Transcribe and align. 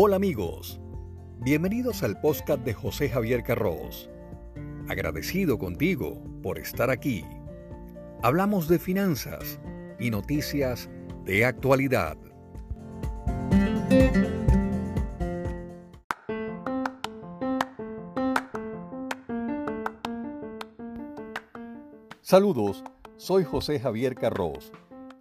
Hola 0.00 0.14
amigos, 0.14 0.80
bienvenidos 1.40 2.04
al 2.04 2.20
podcast 2.20 2.64
de 2.64 2.72
José 2.72 3.08
Javier 3.08 3.42
Carros. 3.42 4.08
Agradecido 4.88 5.58
contigo 5.58 6.22
por 6.40 6.60
estar 6.60 6.88
aquí. 6.88 7.24
Hablamos 8.22 8.68
de 8.68 8.78
finanzas 8.78 9.58
y 9.98 10.10
noticias 10.10 10.88
de 11.24 11.44
actualidad. 11.44 12.16
Saludos, 22.20 22.84
soy 23.16 23.42
José 23.42 23.80
Javier 23.80 24.14
Carros 24.14 24.70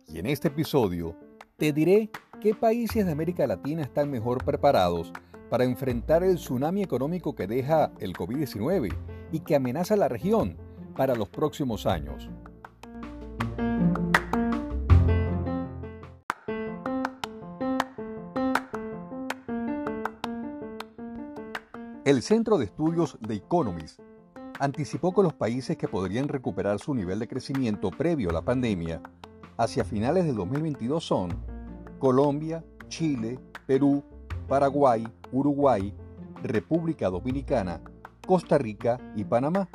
y 0.07 0.19
en 0.19 0.27
este 0.27 0.49
episodio 0.49 1.15
te 1.57 1.73
diré 1.73 2.11
qué 2.39 2.53
países 2.53 3.05
de 3.05 3.11
América 3.11 3.47
Latina 3.47 3.81
están 3.81 4.11
mejor 4.11 4.43
preparados 4.43 5.11
para 5.49 5.63
enfrentar 5.63 6.23
el 6.23 6.35
tsunami 6.35 6.83
económico 6.83 7.35
que 7.35 7.47
deja 7.47 7.91
el 7.99 8.13
COVID-19 8.13 8.93
y 9.31 9.39
que 9.39 9.55
amenaza 9.55 9.95
la 9.95 10.07
región 10.07 10.57
para 10.95 11.15
los 11.15 11.29
próximos 11.29 11.85
años. 11.85 12.29
El 22.05 22.21
Centro 22.21 22.57
de 22.57 22.65
Estudios 22.65 23.17
de 23.19 23.35
Economist 23.35 23.99
anticipó 24.59 25.13
que 25.13 25.23
los 25.23 25.33
países 25.33 25.75
que 25.75 25.87
podrían 25.87 26.29
recuperar 26.29 26.79
su 26.79 26.93
nivel 26.93 27.19
de 27.19 27.27
crecimiento 27.27 27.89
previo 27.91 28.29
a 28.29 28.33
la 28.33 28.43
pandemia 28.43 29.01
hacia 29.57 29.83
finales 29.83 30.25
del 30.25 30.35
2022 30.35 31.03
son 31.03 31.56
Colombia, 31.99 32.63
Chile, 32.87 33.39
Perú, 33.65 34.03
Paraguay, 34.47 35.07
Uruguay, 35.31 35.93
República 36.43 37.09
Dominicana, 37.09 37.81
Costa 38.25 38.57
Rica 38.57 38.99
y 39.15 39.23
Panamá. 39.23 39.69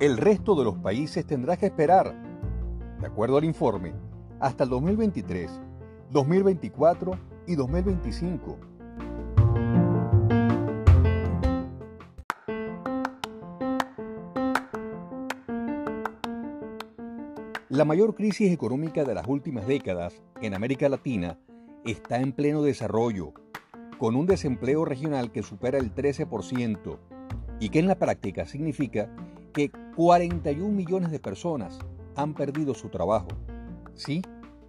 El 0.00 0.16
resto 0.16 0.54
de 0.54 0.64
los 0.64 0.76
países 0.76 1.26
tendrá 1.26 1.56
que 1.56 1.66
esperar, 1.66 2.14
de 3.00 3.06
acuerdo 3.06 3.36
al 3.36 3.44
informe, 3.44 3.92
hasta 4.40 4.64
el 4.64 4.70
2023, 4.70 5.50
2024 6.10 7.12
y 7.46 7.54
2025 7.54 8.73
La 17.70 17.86
mayor 17.86 18.14
crisis 18.14 18.52
económica 18.52 19.04
de 19.04 19.14
las 19.14 19.26
últimas 19.26 19.66
décadas 19.66 20.22
en 20.42 20.52
América 20.52 20.86
Latina 20.90 21.38
está 21.86 22.20
en 22.20 22.32
pleno 22.32 22.62
desarrollo, 22.62 23.32
con 23.96 24.16
un 24.16 24.26
desempleo 24.26 24.84
regional 24.84 25.32
que 25.32 25.42
supera 25.42 25.78
el 25.78 25.94
13% 25.94 26.98
y 27.60 27.70
que 27.70 27.78
en 27.78 27.86
la 27.86 27.94
práctica 27.94 28.44
significa 28.44 29.08
que 29.54 29.70
41 29.96 30.70
millones 30.74 31.10
de 31.10 31.18
personas 31.20 31.78
han 32.16 32.34
perdido 32.34 32.74
su 32.74 32.90
trabajo. 32.90 33.28
Sí, 33.94 34.20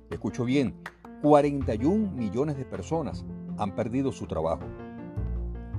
escucho 0.09 0.46
bien, 0.46 0.74
41 1.22 2.14
millones 2.14 2.56
de 2.56 2.64
personas 2.64 3.26
han 3.58 3.76
perdido 3.76 4.14
su 4.14 4.26
trabajo. 4.26 4.64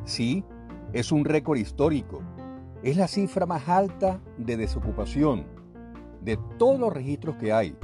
Sí, 0.05 0.45
es 0.93 1.11
un 1.13 1.25
récord 1.25 1.57
histórico. 1.57 2.21
Es 2.83 2.99
la 2.99 3.09
cifra 3.09 3.47
más 3.47 3.71
alta 3.71 4.21
de 4.37 4.59
desocupación 4.59 5.56
de 6.23 6.39
todos 6.59 6.79
los 6.79 6.93
registros 6.93 7.37
que 7.37 7.53
hay, 7.53 7.77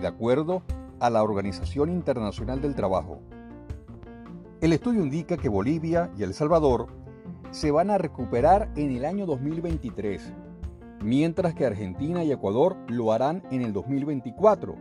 de 0.00 0.06
acuerdo 0.06 0.62
a 1.00 1.10
la 1.10 1.22
Organización 1.22 1.90
Internacional 1.90 2.60
del 2.60 2.74
Trabajo. 2.74 3.20
El 4.60 4.72
estudio 4.72 5.02
indica 5.02 5.36
que 5.36 5.48
Bolivia 5.48 6.10
y 6.16 6.22
El 6.22 6.34
Salvador 6.34 6.86
se 7.50 7.70
van 7.70 7.90
a 7.90 7.98
recuperar 7.98 8.70
en 8.76 8.90
el 8.96 9.04
año 9.04 9.26
2023, 9.26 10.32
mientras 11.02 11.54
que 11.54 11.66
Argentina 11.66 12.22
y 12.22 12.32
Ecuador 12.32 12.76
lo 12.88 13.12
harán 13.12 13.42
en 13.50 13.62
el 13.62 13.72
2024, 13.72 14.76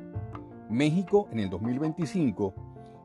México 0.70 1.28
en 1.32 1.40
el 1.40 1.50
2025 1.50 2.54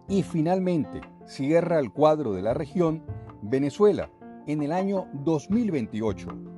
y 0.09 0.23
finalmente 0.23 1.01
cierra 1.25 1.79
el 1.81 1.93
cuadro 1.93 2.33
de 2.33 2.43
la 2.43 2.55
región 2.55 3.03
Venezuela 3.43 4.11
en 4.47 4.63
el 4.63 4.73
año 4.73 5.07
2028 5.25 6.56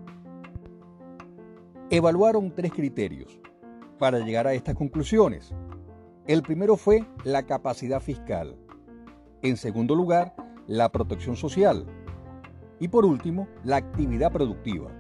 evaluaron 1.91 2.55
tres 2.55 2.73
criterios 2.73 3.41
para 3.99 4.19
llegar 4.19 4.47
a 4.47 4.53
estas 4.53 4.75
conclusiones. 4.75 5.55
El 6.27 6.43
primero 6.43 6.77
fue 6.77 7.07
la 7.25 7.45
capacidad 7.45 8.01
fiscal. 8.01 8.57
En 9.43 9.57
segundo 9.57 9.95
lugar, 9.95 10.35
la 10.67 10.91
protección 10.91 11.37
social. 11.37 11.87
Y 12.79 12.89
por 12.89 13.07
último, 13.07 13.49
la 13.65 13.77
actividad 13.77 14.31
productiva. 14.31 14.91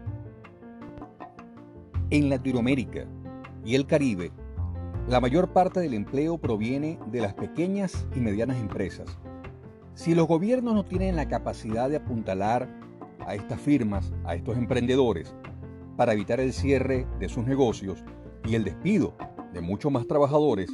En 2.10 2.31
Latinoamérica 2.31 3.05
y 3.65 3.75
el 3.75 3.87
Caribe, 3.87 4.32
la 5.09 5.20
mayor 5.20 5.53
parte 5.53 5.81
del 5.81 5.93
empleo 5.93 6.38
proviene 6.38 6.99
de 7.10 7.20
las 7.20 7.34
pequeñas 7.34 8.06
y 8.16 8.20
medianas 8.20 8.59
empresas. 8.59 9.19
Si 9.94 10.15
los 10.15 10.26
gobiernos 10.26 10.75
no 10.75 10.84
tienen 10.87 11.16
la 11.16 11.28
capacidad 11.28 11.91
de 11.91 11.97
apuntalar 11.97 12.69
a 13.26 13.34
estas 13.34 13.60
firmas, 13.60 14.12
a 14.25 14.34
estos 14.34 14.56
emprendedores, 14.56 15.34
para 15.98 16.12
evitar 16.12 16.38
el 16.38 16.53
cierre 16.53 17.09
de 17.19 17.28
sus 17.28 17.44
negocios 17.44 18.04
y 18.44 18.54
el 18.54 18.62
despido 18.62 19.16
de 19.53 19.60
muchos 19.60 19.91
más 19.91 20.06
trabajadores, 20.06 20.70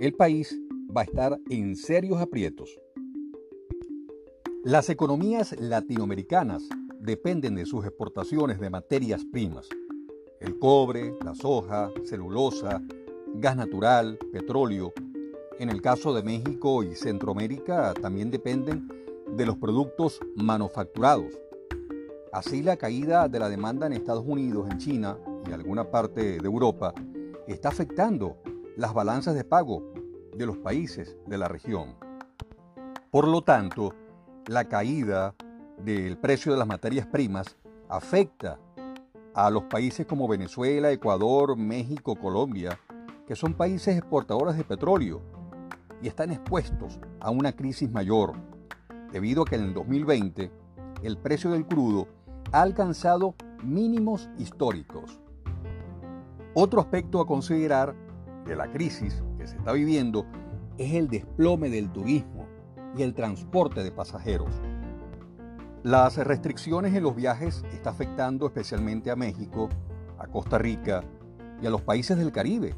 el 0.00 0.12
país 0.14 0.60
va 0.94 1.02
a 1.02 1.04
estar 1.04 1.38
en 1.48 1.76
serios 1.76 2.20
aprietos. 2.20 2.76
Las 4.64 4.90
economías 4.90 5.54
latinoamericanas 5.56 6.64
dependen 6.98 7.54
de 7.54 7.64
sus 7.64 7.84
exportaciones 7.84 8.58
de 8.58 8.70
materias 8.70 9.24
primas. 9.24 9.68
El 10.40 10.58
cobre, 10.58 11.14
la 11.24 11.36
soja, 11.36 11.92
celulosa, 12.04 12.82
gas 13.34 13.56
natural, 13.56 14.18
petróleo. 14.32 14.92
En 15.60 15.68
el 15.68 15.80
caso 15.80 16.12
de 16.12 16.24
México 16.24 16.82
y 16.82 16.96
Centroamérica 16.96 17.94
también 17.94 18.32
dependen 18.32 18.88
de 19.28 19.46
los 19.46 19.56
productos 19.58 20.18
manufacturados 20.34 21.38
Así 22.32 22.62
la 22.62 22.76
caída 22.76 23.26
de 23.28 23.40
la 23.40 23.48
demanda 23.48 23.88
en 23.88 23.92
Estados 23.92 24.24
Unidos, 24.24 24.68
en 24.70 24.78
China 24.78 25.18
y 25.48 25.52
alguna 25.52 25.90
parte 25.90 26.38
de 26.38 26.46
Europa 26.46 26.94
está 27.48 27.70
afectando 27.70 28.36
las 28.76 28.94
balanzas 28.94 29.34
de 29.34 29.42
pago 29.42 29.92
de 30.36 30.46
los 30.46 30.56
países 30.58 31.16
de 31.26 31.38
la 31.38 31.48
región. 31.48 31.96
Por 33.10 33.26
lo 33.26 33.42
tanto, 33.42 33.94
la 34.46 34.66
caída 34.66 35.34
del 35.78 36.18
precio 36.18 36.52
de 36.52 36.58
las 36.58 36.68
materias 36.68 37.06
primas 37.08 37.56
afecta 37.88 38.60
a 39.34 39.50
los 39.50 39.64
países 39.64 40.06
como 40.06 40.28
Venezuela, 40.28 40.92
Ecuador, 40.92 41.56
México, 41.56 42.14
Colombia, 42.14 42.78
que 43.26 43.34
son 43.34 43.54
países 43.54 43.96
exportadores 43.96 44.56
de 44.56 44.62
petróleo 44.62 45.20
y 46.00 46.06
están 46.06 46.30
expuestos 46.30 47.00
a 47.18 47.30
una 47.30 47.52
crisis 47.52 47.90
mayor, 47.90 48.34
debido 49.10 49.42
a 49.42 49.46
que 49.46 49.56
en 49.56 49.62
el 49.62 49.74
2020 49.74 50.50
el 51.02 51.18
precio 51.18 51.50
del 51.50 51.66
crudo 51.66 52.06
ha 52.52 52.62
alcanzado 52.62 53.34
mínimos 53.62 54.28
históricos. 54.38 55.20
Otro 56.54 56.80
aspecto 56.80 57.20
a 57.20 57.26
considerar 57.26 57.94
de 58.44 58.56
la 58.56 58.70
crisis 58.72 59.22
que 59.38 59.46
se 59.46 59.56
está 59.56 59.72
viviendo 59.72 60.26
es 60.78 60.94
el 60.94 61.08
desplome 61.08 61.70
del 61.70 61.90
turismo 61.90 62.46
y 62.96 63.02
el 63.02 63.14
transporte 63.14 63.82
de 63.82 63.92
pasajeros. 63.92 64.50
Las 65.82 66.16
restricciones 66.16 66.94
en 66.94 67.02
los 67.02 67.14
viajes 67.14 67.64
están 67.72 67.94
afectando 67.94 68.46
especialmente 68.46 69.10
a 69.10 69.16
México, 69.16 69.68
a 70.18 70.26
Costa 70.26 70.58
Rica 70.58 71.02
y 71.62 71.66
a 71.66 71.70
los 71.70 71.82
países 71.82 72.18
del 72.18 72.32
Caribe, 72.32 72.74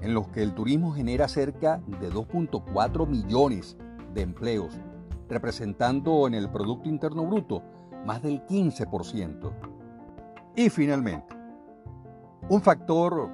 en 0.00 0.14
los 0.14 0.28
que 0.28 0.42
el 0.42 0.54
turismo 0.54 0.92
genera 0.92 1.28
cerca 1.28 1.80
de 1.86 2.10
2.4 2.10 3.06
millones 3.06 3.76
de 4.14 4.22
empleos, 4.22 4.74
representando 5.28 6.26
en 6.26 6.34
el 6.34 6.50
Producto 6.50 6.88
Interno 6.88 7.24
Bruto 7.24 7.62
más 8.04 8.22
del 8.22 8.44
15%. 8.46 9.52
Y 10.56 10.68
finalmente, 10.70 11.34
un 12.48 12.60
factor 12.60 13.30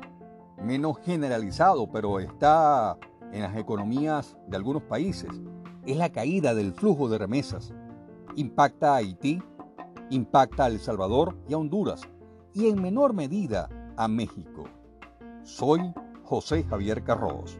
menos 0.62 0.98
generalizado, 0.98 1.90
pero 1.90 2.20
está 2.20 2.96
en 3.32 3.42
las 3.42 3.56
economías 3.56 4.36
de 4.46 4.56
algunos 4.56 4.82
países, 4.82 5.30
es 5.86 5.96
la 5.96 6.10
caída 6.10 6.54
del 6.54 6.72
flujo 6.72 7.08
de 7.08 7.18
remesas. 7.18 7.72
Impacta 8.34 8.92
a 8.92 8.96
Haití, 8.96 9.42
impacta 10.10 10.64
a 10.64 10.68
El 10.68 10.78
Salvador 10.78 11.36
y 11.48 11.54
a 11.54 11.58
Honduras, 11.58 12.02
y 12.52 12.68
en 12.68 12.80
menor 12.80 13.14
medida 13.14 13.68
a 13.96 14.08
México. 14.08 14.64
Soy 15.42 15.94
José 16.24 16.64
Javier 16.64 17.02
Carros. 17.04 17.58